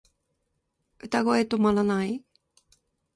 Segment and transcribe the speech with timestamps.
[0.99, 2.23] 歌声止まらない